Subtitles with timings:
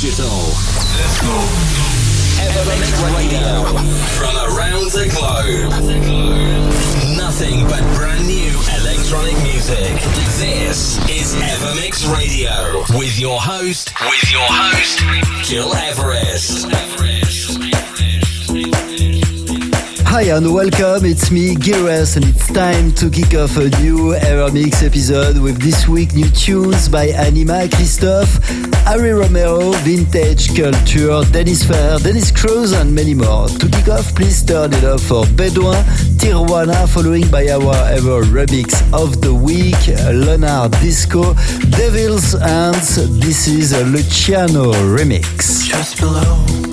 [0.00, 0.28] digital.
[0.96, 1.36] Let's go.
[2.40, 3.64] Evermix Radio.
[4.16, 5.70] From around the globe.
[7.18, 8.50] Nothing but brand new
[8.80, 9.92] electronic music.
[10.40, 12.82] This is Evermix Radio.
[12.98, 16.66] With your host, with your host, Gil Everest.
[20.06, 24.82] Hi and welcome, it's me, Gires, and it's time to kick off a new Evermix
[24.82, 28.40] episode with this week new tunes by Anyma, Christophe,
[28.86, 33.48] Harry Romero, Vintage Culture, Dennis Ferrer, Dennis Cruz, and many more.
[33.48, 35.82] To kick off, please turn it up for Bedouin,
[36.18, 41.34] Tijuana, following by our ever remix of the week, Leonard Disco,
[41.70, 43.20] Devil's Hands.
[43.20, 45.66] This is a Luciano remix.
[45.66, 46.69] Just below.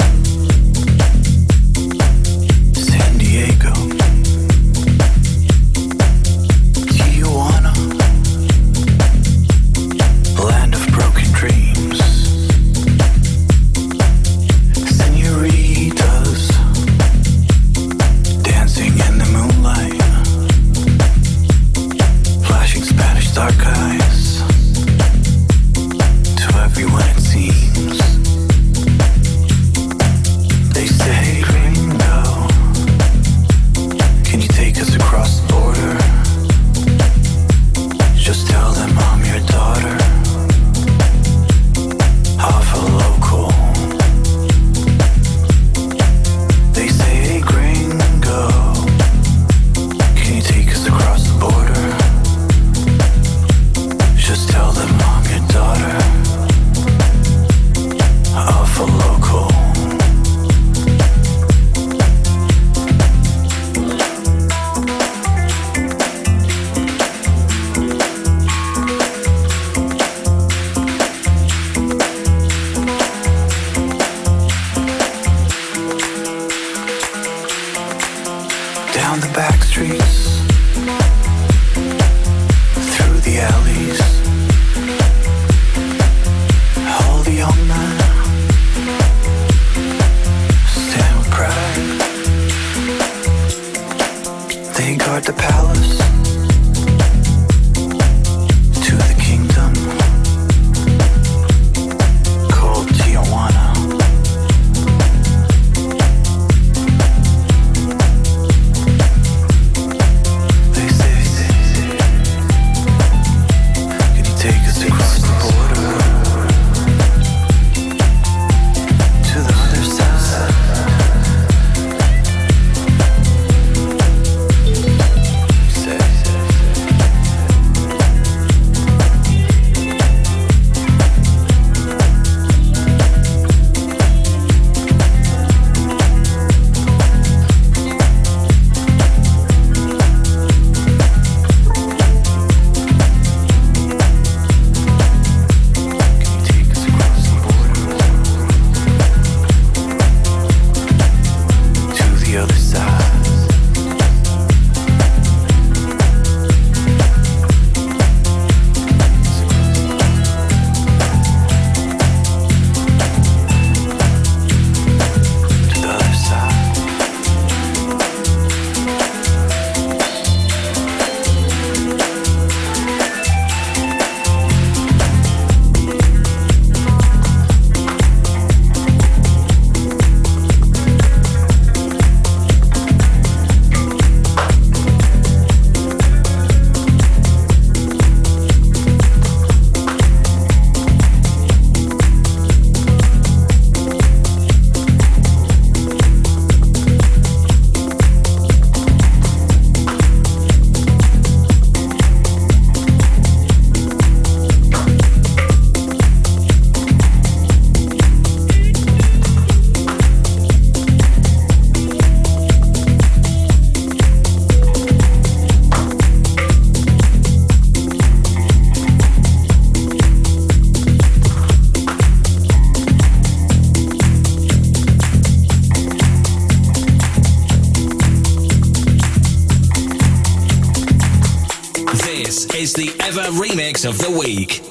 [233.88, 234.67] Of the week.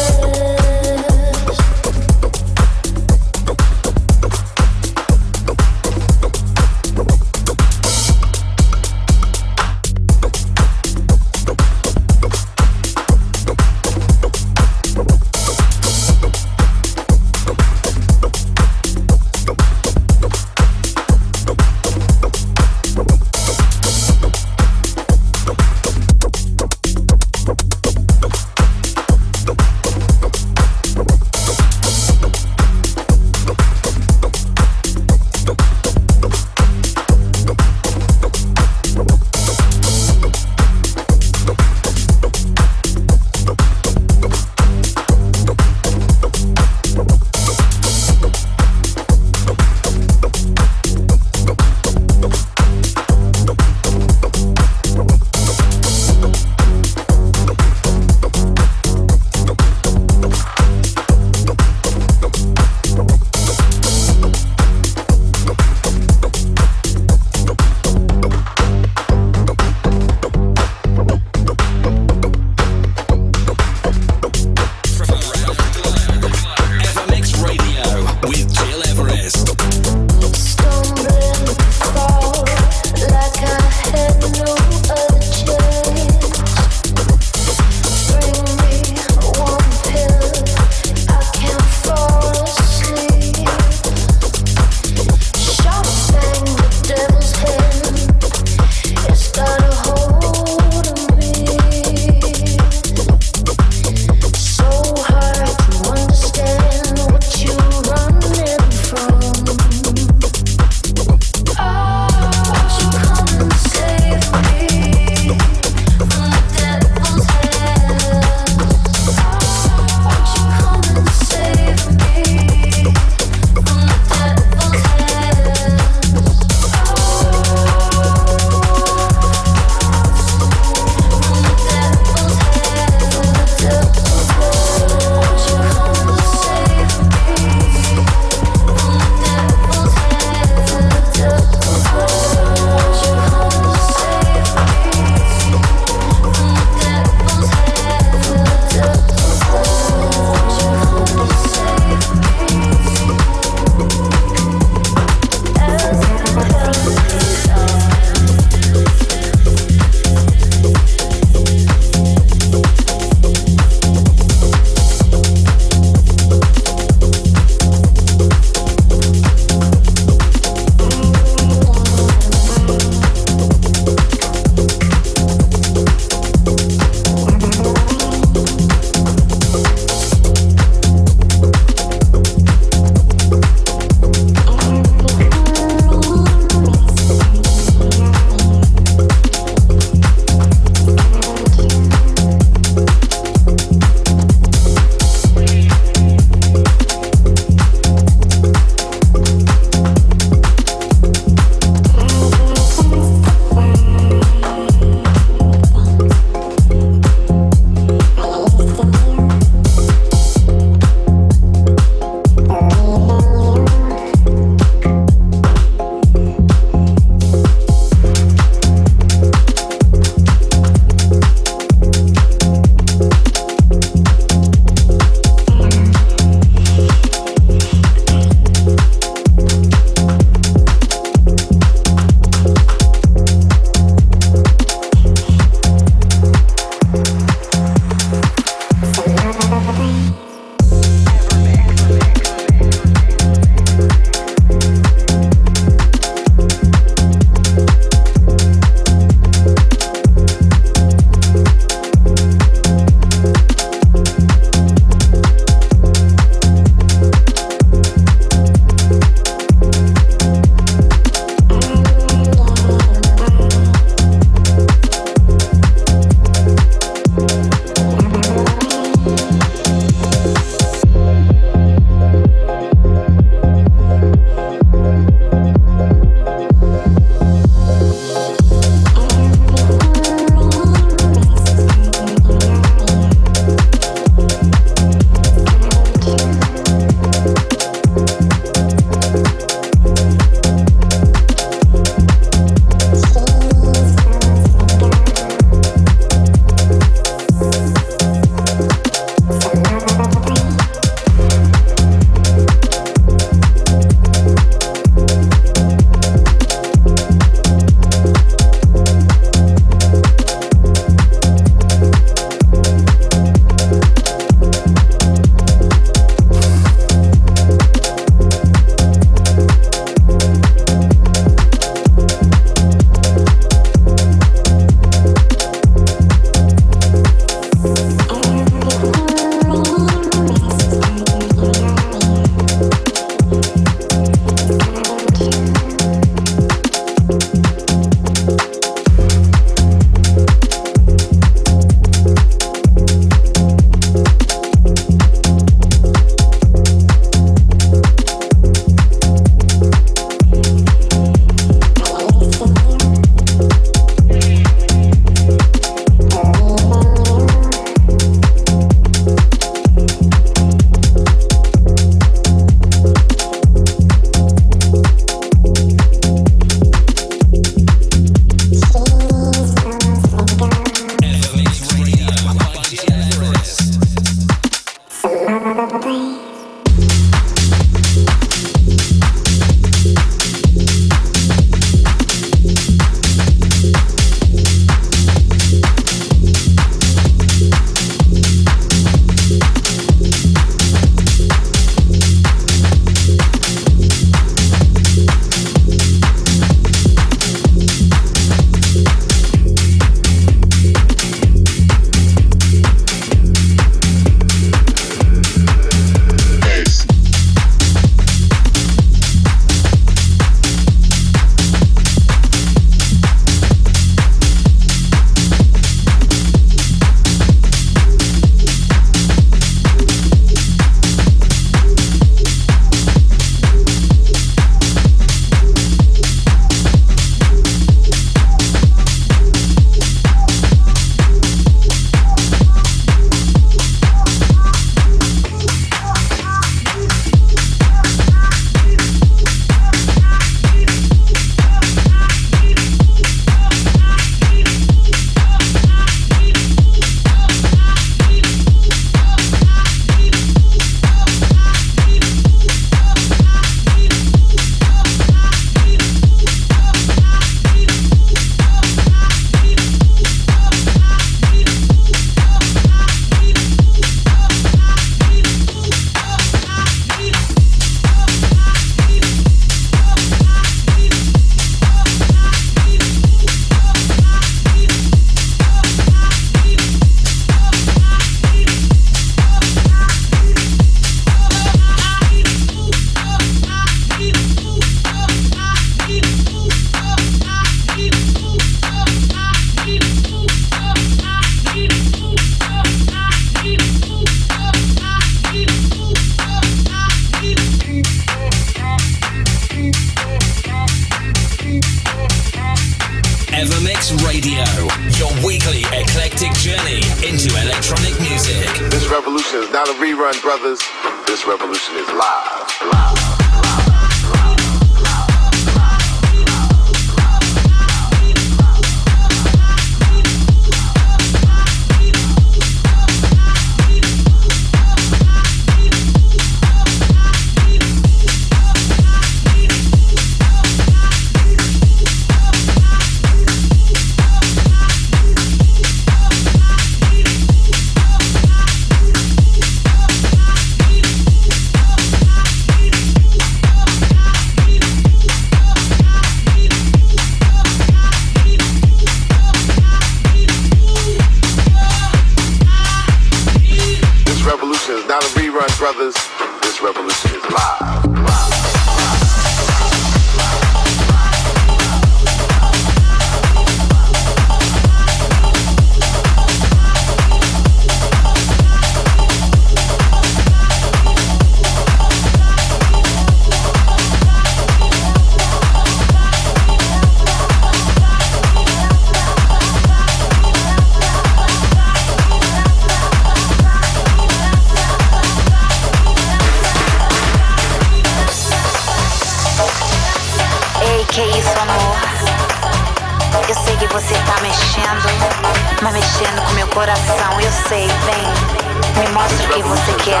[596.56, 598.82] coração, eu sei, vem.
[598.82, 600.00] Me mostra o que você quer.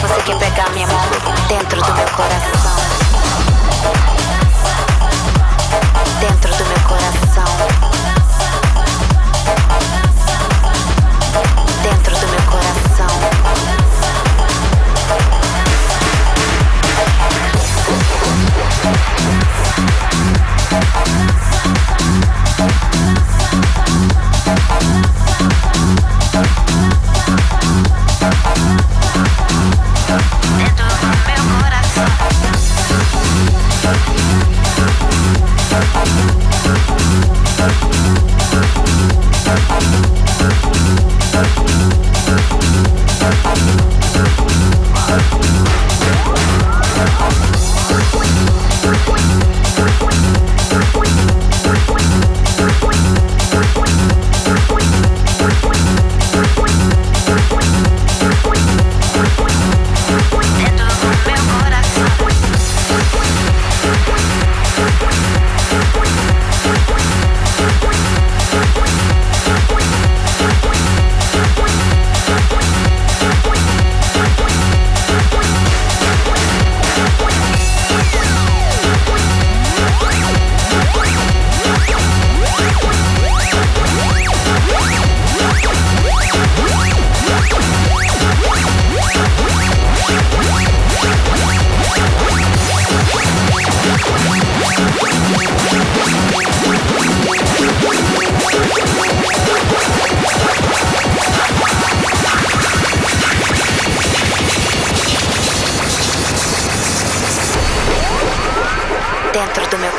[0.00, 1.00] Você quer pegar minha mão
[1.46, 2.76] dentro do meu coração.
[6.18, 7.91] Dentro do meu coração.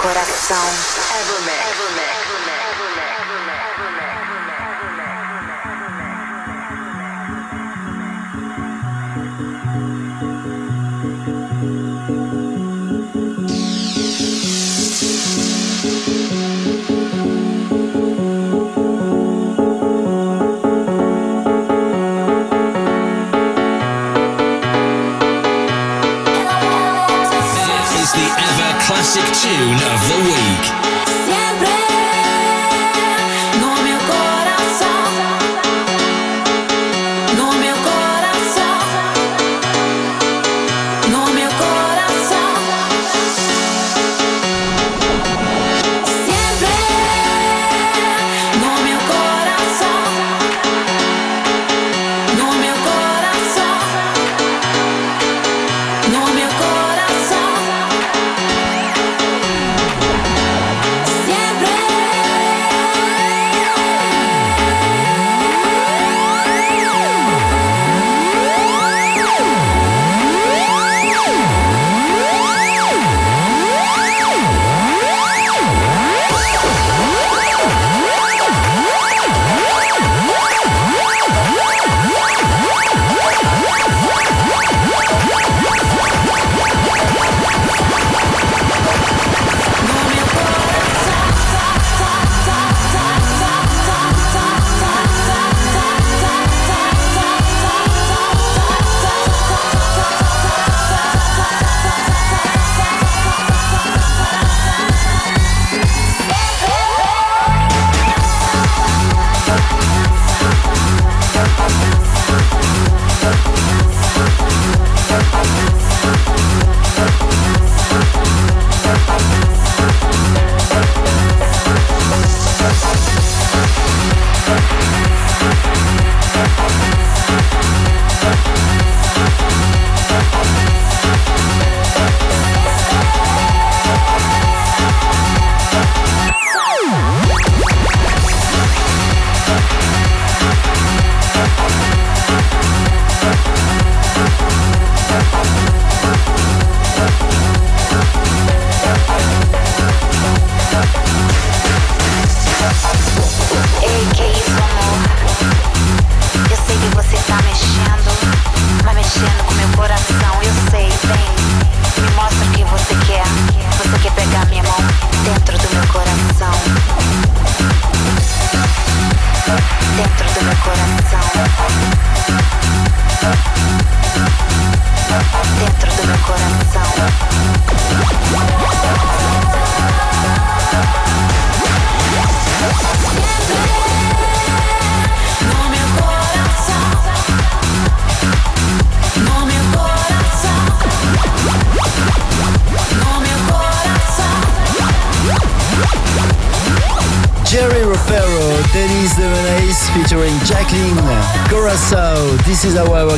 [0.04, 1.63] The week.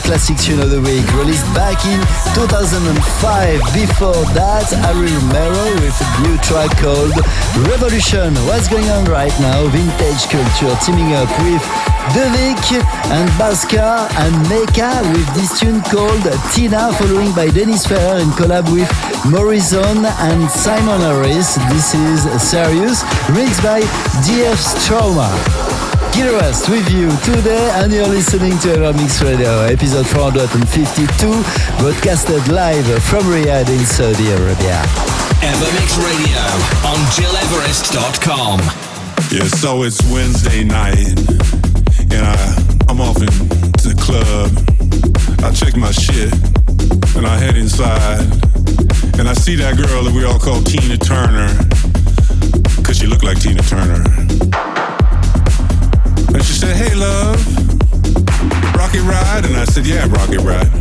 [0.05, 1.97] Is our classic tune of the week, released back in
[2.37, 2.93] 2005.
[3.73, 7.13] Before that, Harry Romero with a new track called
[7.65, 8.33] Revolution.
[8.45, 9.65] What's going on right now?
[9.69, 11.61] Vintage Culture teaming up with
[12.13, 12.61] Devik
[13.09, 18.69] and Baska and Meka with this tune called Tina, following by Dennis Ferrer in collab
[18.69, 18.89] with
[19.25, 21.55] Morrison and Simon Harris.
[21.73, 23.01] This is Serious,
[23.33, 23.81] mixed by
[24.21, 25.64] DF Stroma.
[26.15, 31.27] Gil Everest with you today, and you're listening to Evermix Radio, episode 452,
[31.77, 34.79] broadcasted live from Riyadh in Saudi Arabia.
[35.43, 36.39] Evermix Radio
[36.87, 38.59] on GilEverest.com.
[39.29, 41.19] Yeah, so it's Wednesday night,
[42.15, 42.37] and I,
[42.87, 44.55] I'm off into the club.
[45.43, 46.31] I check my shit,
[47.17, 48.23] and I head inside,
[49.19, 51.51] and I see that girl that we all call Tina Turner,
[52.77, 54.74] because she looked like Tina Turner.
[56.33, 57.37] And she said, Hey, love,
[58.75, 59.45] rocket ride?
[59.45, 60.71] And I said, Yeah, rocket ride.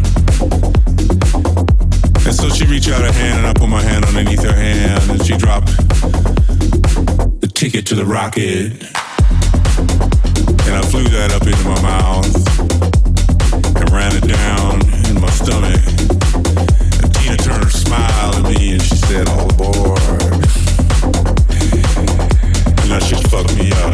[2.26, 5.10] And so she reached out her hand, and I put my hand underneath her hand,
[5.10, 5.66] and she dropped
[7.40, 8.72] the ticket to the rocket.
[10.66, 12.24] And I flew that up into my mouth
[13.76, 15.80] and ran it down in my stomach.
[17.02, 20.00] And Tina Turner smiled at me and she said, All aboard.
[22.80, 23.93] And that shit fucked me up,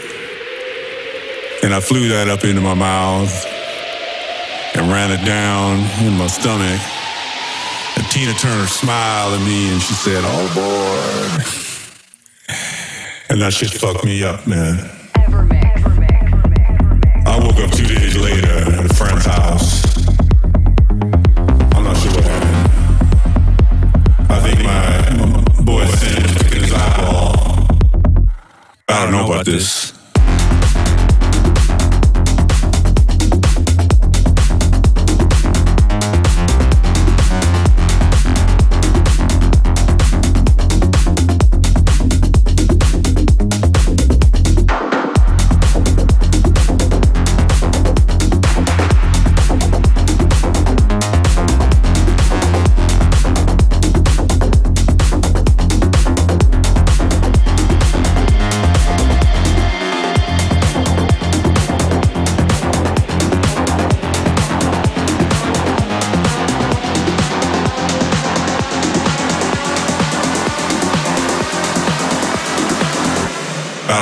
[1.63, 3.45] And I flew that up into my mouth
[4.75, 6.81] and ran it down in my stomach.
[7.97, 11.45] And Tina Turner smiled at me and she said, oh, All aboard.
[13.29, 14.77] And that shit fucked me up, man.
[17.25, 19.85] I woke up two days later at a friend's house.
[21.75, 22.57] I'm not sure what happened.
[24.31, 27.35] I think my boy took his eyeball.
[28.89, 29.70] I don't know about this.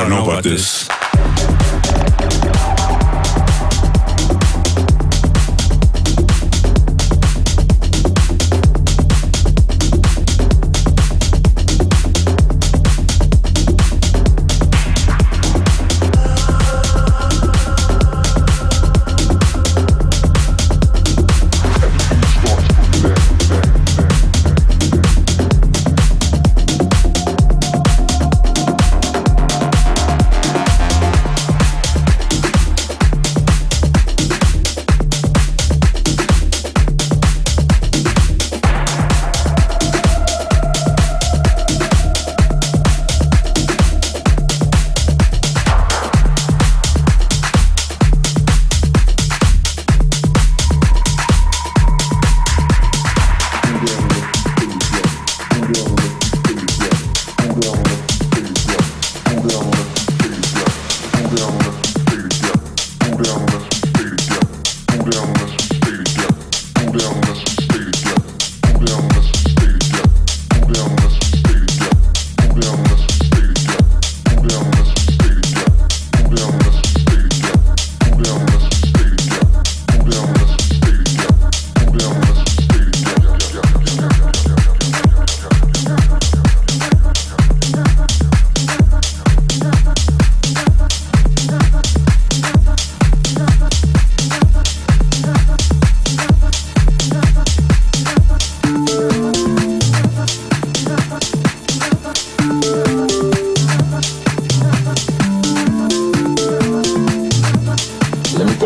[0.10, 0.99] Know about this.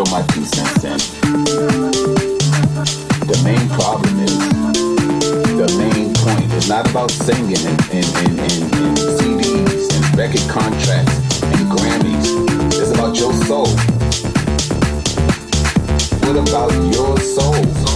[0.10, 0.98] My two cents in.
[3.30, 4.38] The main problem is,
[5.56, 10.50] the main point is not about singing and, and, and, and, and CDs and record
[10.50, 12.28] contracts and Grammys.
[12.74, 13.68] It's about your soul.
[16.26, 17.93] What about your soul?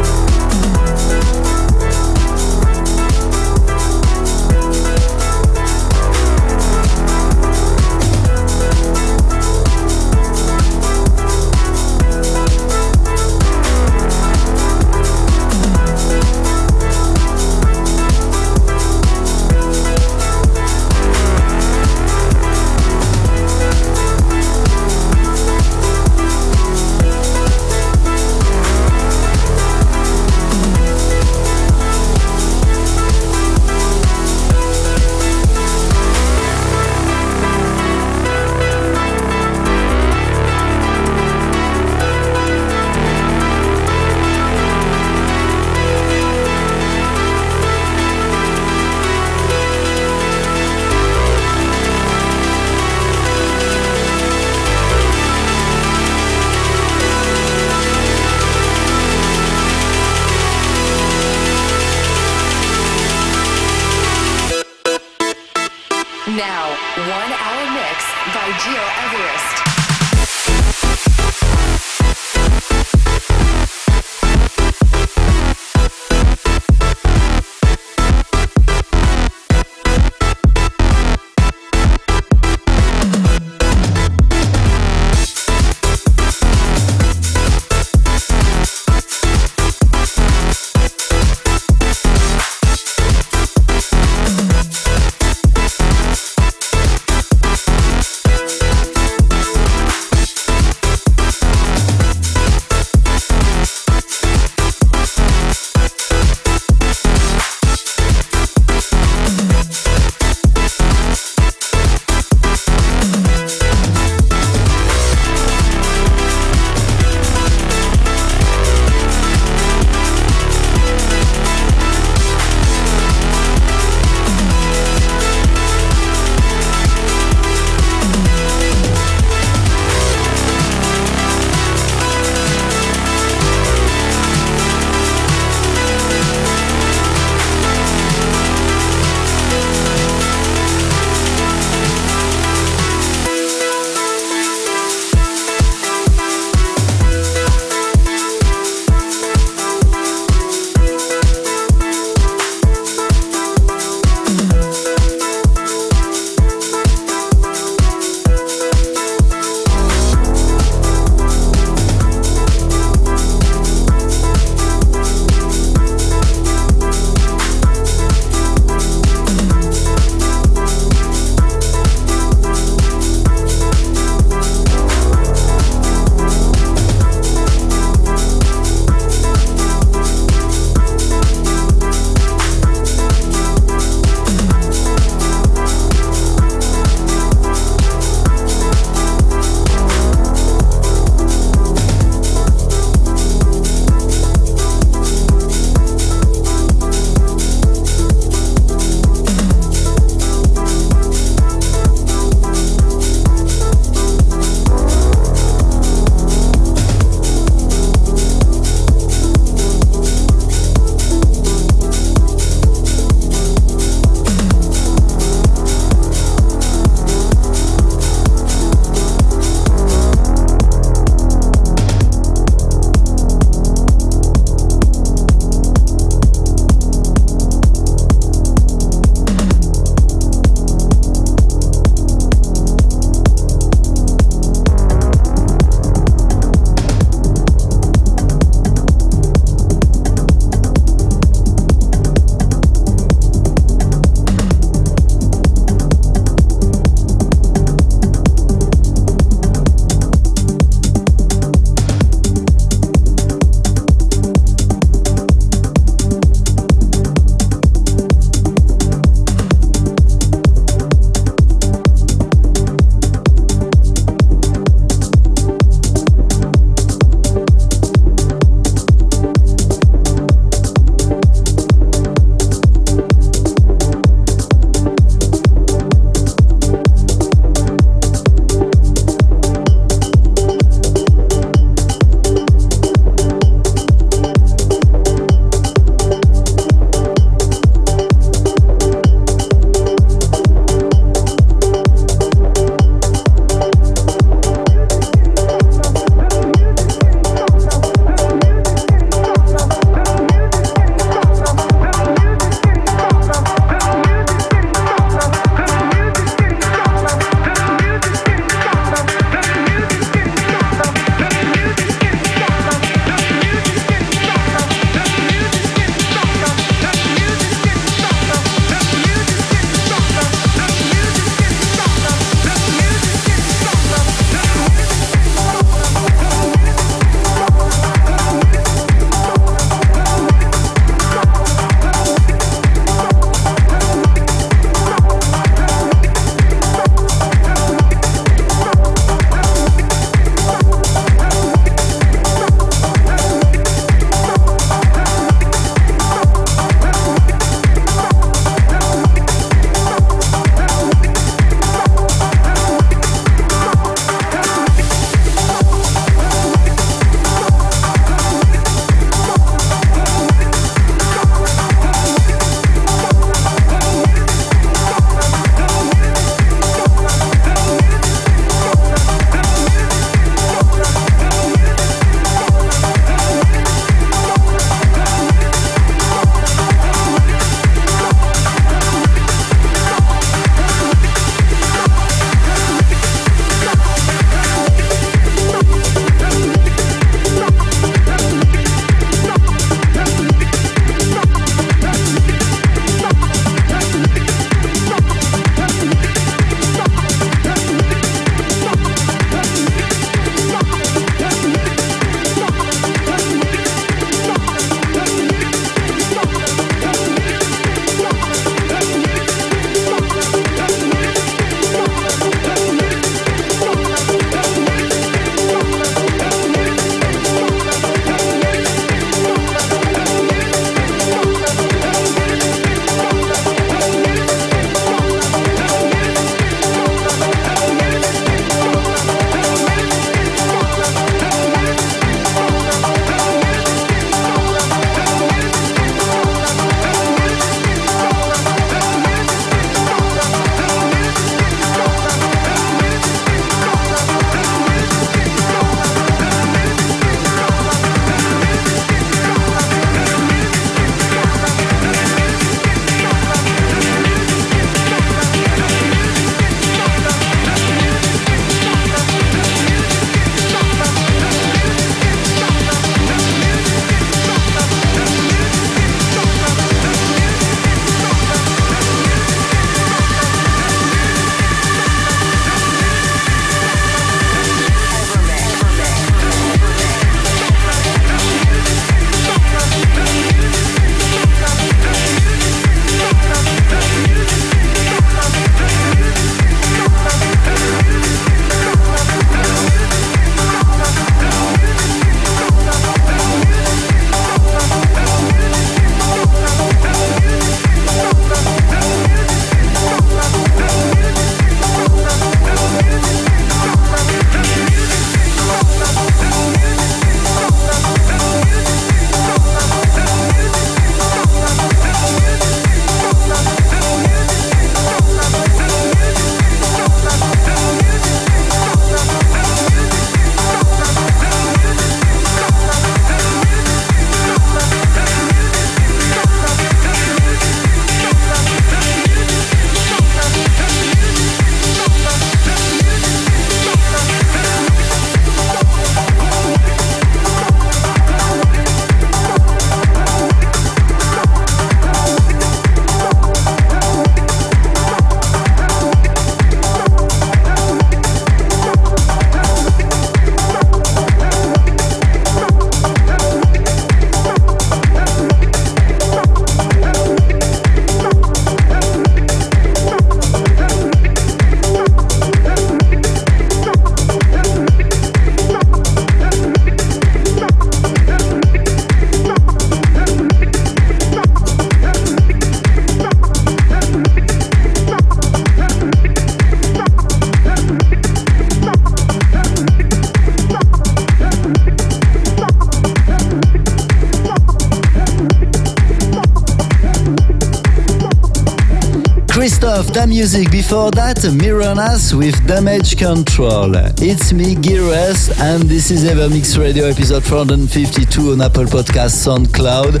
[589.94, 590.50] Da Music.
[590.50, 593.72] Before that, Mironas with Damage Control.
[594.02, 600.00] It's me, Gires, and this is EverMix Radio episode 452 on Apple Podcasts, SoundCloud,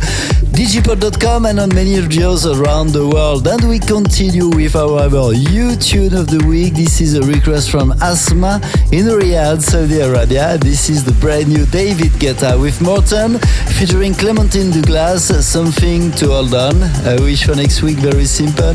[0.50, 3.46] digipod.com, and on many radios around the world.
[3.46, 6.74] And we continue with our, our YouTube of the week.
[6.74, 10.58] This is a request from Asma in Riyadh, Saudi Arabia.
[10.58, 13.38] This is the brand new David Guetta with Morten
[13.78, 15.30] featuring Clementine Douglas.
[15.46, 16.82] Something to hold on.
[17.06, 18.74] I wish for next week very simple.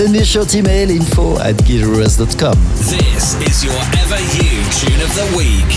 [0.00, 2.56] Send me a short email info at gilres.com.
[2.88, 5.72] This is your ever huge tune of the week.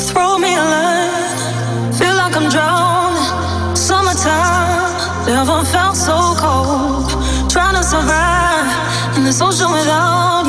[0.00, 3.76] Throw me a line, feel like I'm drowning.
[3.76, 7.10] Summertime, never felt so cold.
[7.50, 10.39] Trying to survive in this ocean without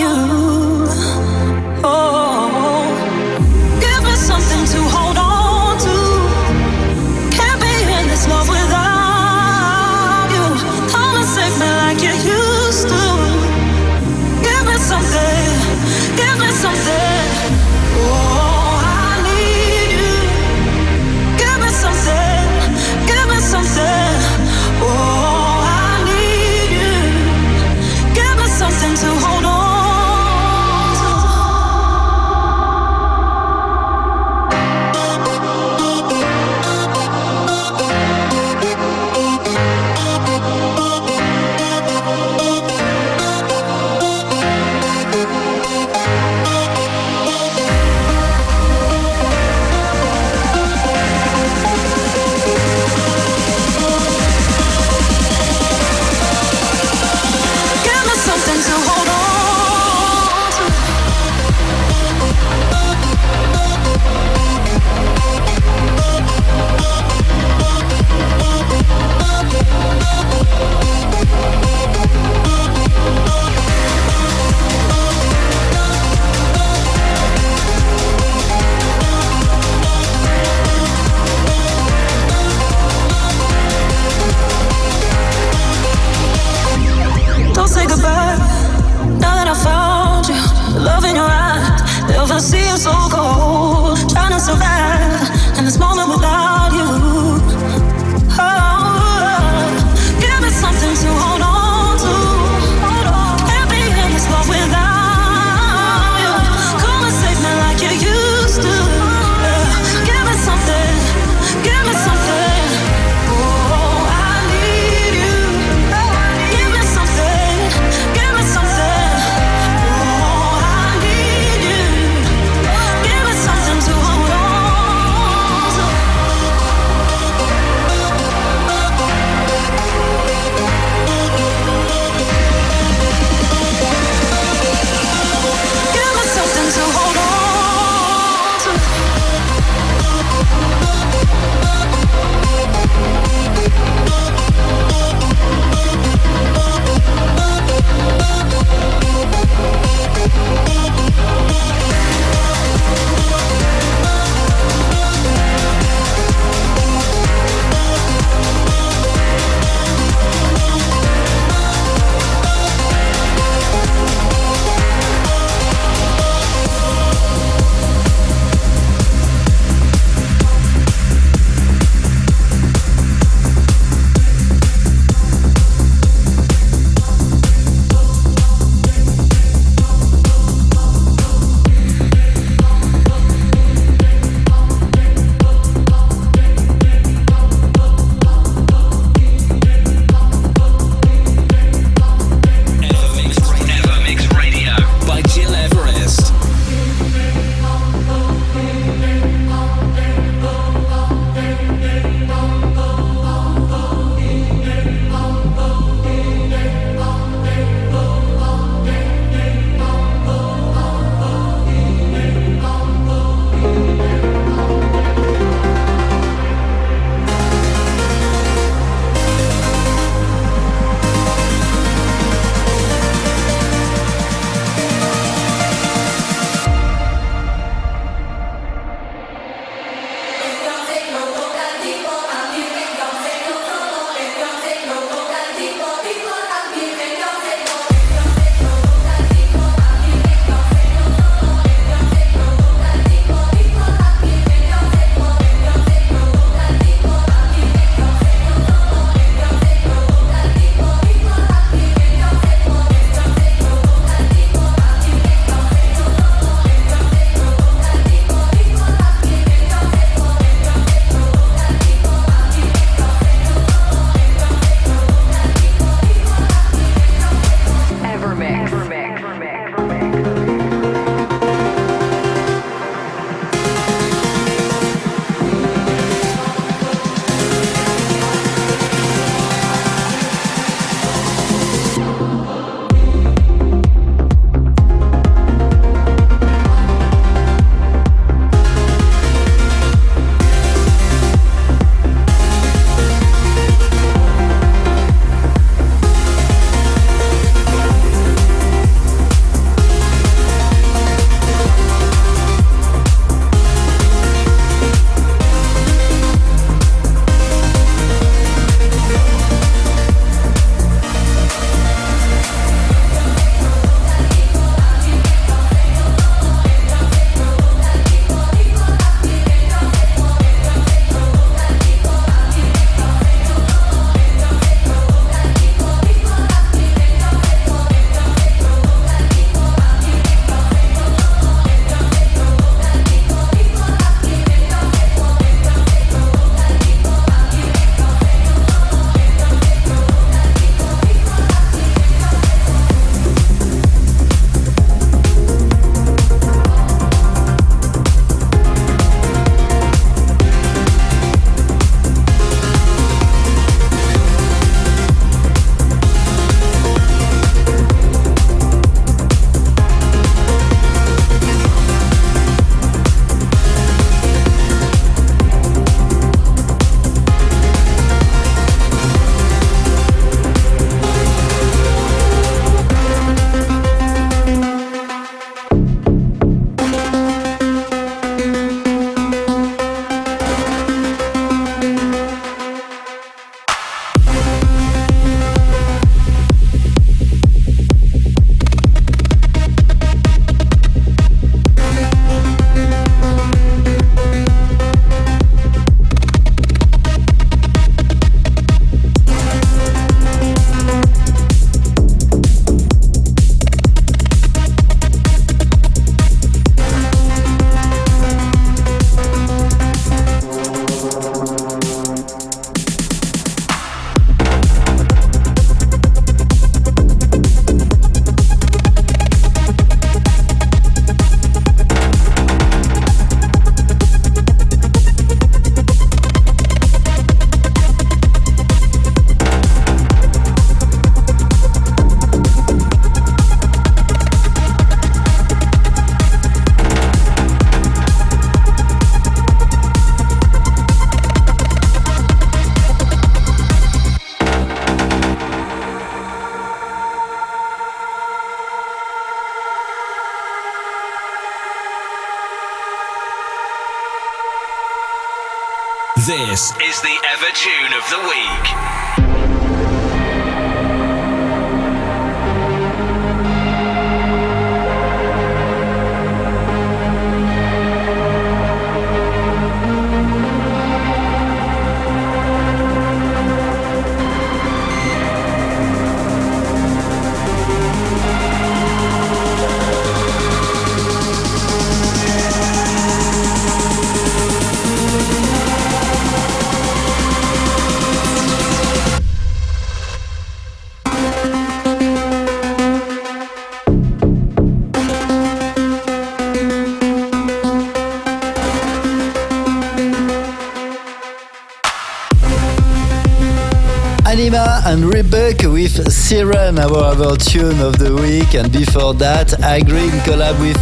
[504.33, 508.55] and Rebecca with Siren, our tune of the week.
[508.55, 510.77] And before that, Argy in collab with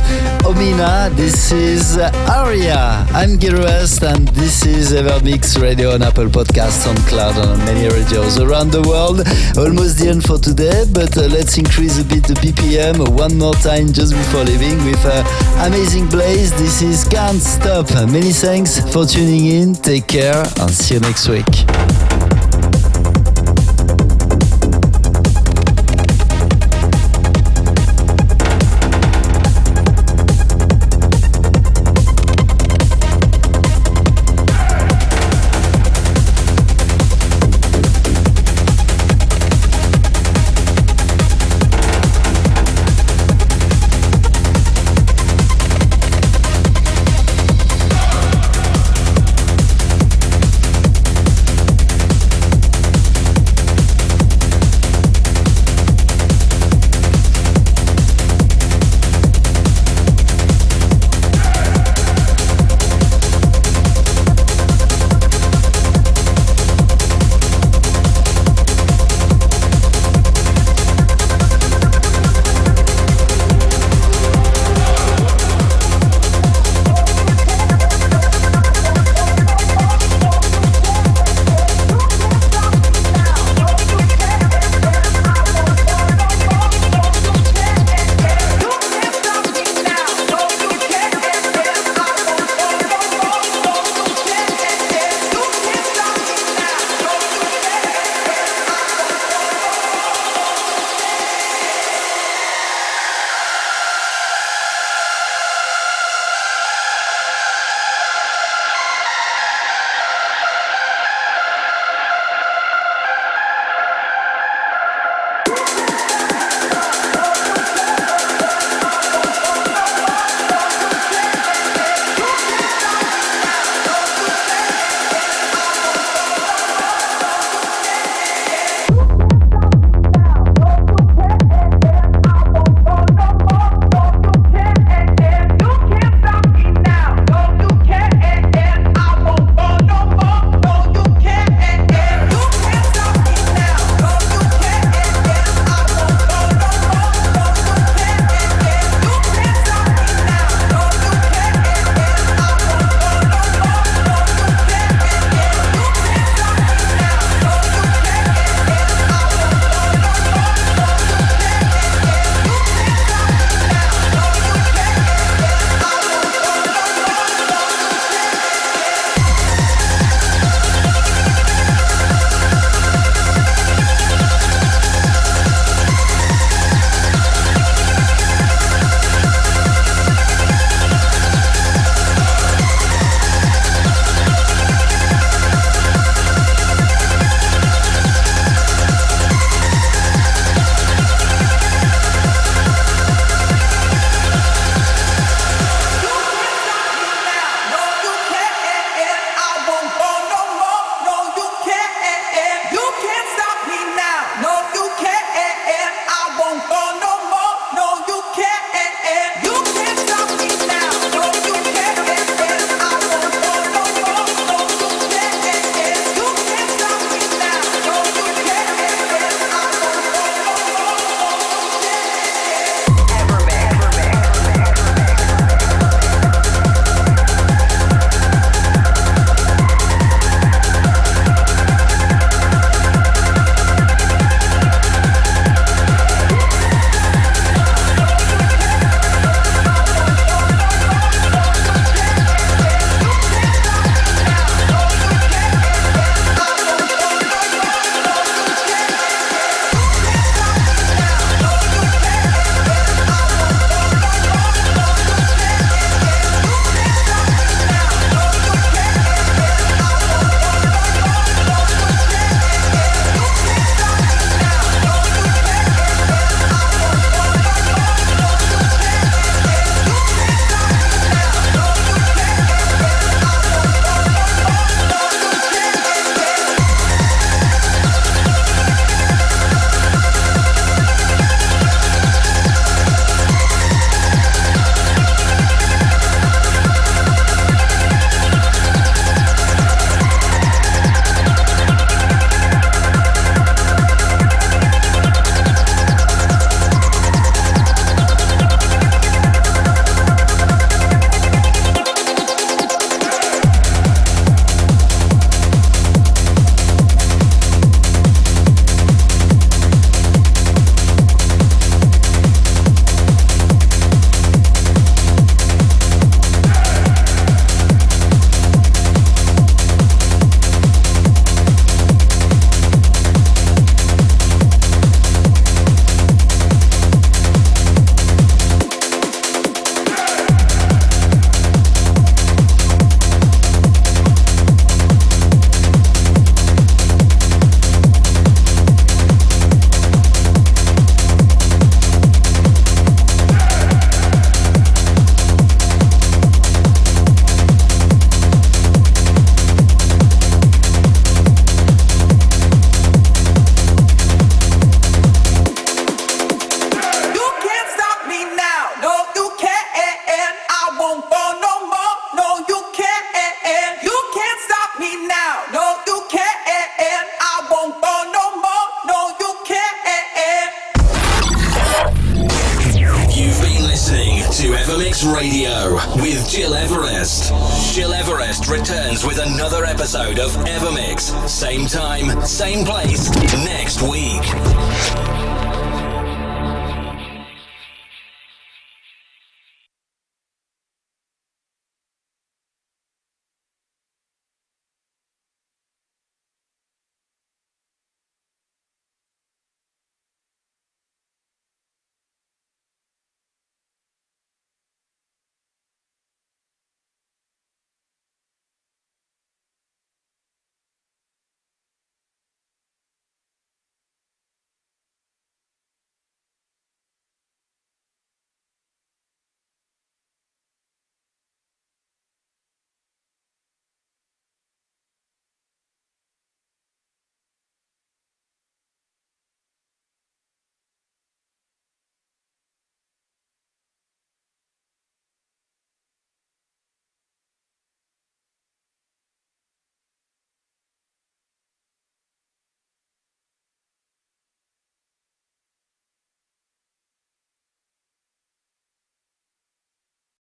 [0.45, 1.09] Omnya.
[1.15, 1.97] This is
[2.29, 3.07] Aria.
[3.09, 7.57] I'm Gil Everest, and this is EverMix Radio on Apple Podcasts, on Cloud, and on
[7.65, 9.25] many radios around the world.
[9.57, 13.55] Almost the end for today, but uh, let's increase a bit the BPM one more
[13.55, 16.51] time just before leaving with uh, Amazing Blaze.
[16.51, 17.89] This is Can't Stop.
[18.11, 19.73] Many thanks for tuning in.
[19.73, 21.88] Take care, and see you next week.